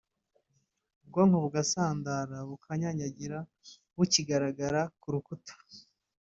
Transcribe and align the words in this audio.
ubwonko 1.01 1.37
bugasandara 1.43 2.37
bukanyanyagira 2.49 3.37
bukigaragara 3.97 4.81
ku 5.01 5.07
rukuta 5.13 5.53